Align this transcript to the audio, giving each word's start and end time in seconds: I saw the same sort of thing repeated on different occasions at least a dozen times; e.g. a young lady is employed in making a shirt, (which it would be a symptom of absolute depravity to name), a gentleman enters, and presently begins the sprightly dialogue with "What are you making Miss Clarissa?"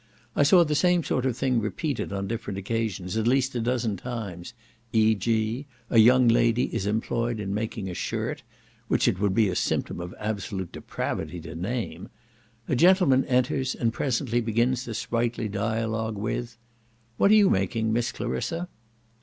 I 0.35 0.41
saw 0.41 0.63
the 0.63 0.73
same 0.73 1.03
sort 1.03 1.27
of 1.27 1.37
thing 1.37 1.59
repeated 1.59 2.11
on 2.11 2.27
different 2.27 2.57
occasions 2.57 3.17
at 3.17 3.27
least 3.27 3.53
a 3.53 3.59
dozen 3.59 3.97
times; 3.97 4.55
e.g. 4.91 5.67
a 5.91 5.97
young 5.99 6.27
lady 6.27 6.73
is 6.73 6.87
employed 6.87 7.39
in 7.39 7.53
making 7.53 7.87
a 7.87 7.93
shirt, 7.93 8.41
(which 8.87 9.07
it 9.07 9.19
would 9.19 9.35
be 9.35 9.47
a 9.47 9.53
symptom 9.55 9.99
of 10.01 10.15
absolute 10.19 10.71
depravity 10.71 11.39
to 11.41 11.53
name), 11.53 12.09
a 12.67 12.75
gentleman 12.75 13.25
enters, 13.25 13.75
and 13.75 13.93
presently 13.93 14.41
begins 14.41 14.85
the 14.85 14.95
sprightly 14.95 15.47
dialogue 15.47 16.17
with 16.17 16.57
"What 17.17 17.29
are 17.29 17.35
you 17.35 17.51
making 17.51 17.93
Miss 17.93 18.11
Clarissa?" 18.11 18.69